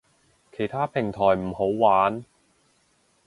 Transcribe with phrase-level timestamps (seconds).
[0.51, 2.25] 其他平台唔好玩